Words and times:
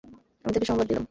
আমি 0.45 0.51
তাকে 0.53 0.67
সংবাদ 0.69 0.85
দিলাম। 0.87 0.99